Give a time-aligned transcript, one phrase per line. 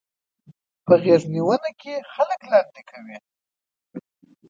[0.85, 3.17] په غېږنيونه کې خلک لاندې کوي.